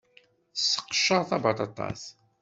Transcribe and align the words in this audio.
Tesseqcer 0.53 1.21
tabaṭaṭat. 1.29 2.03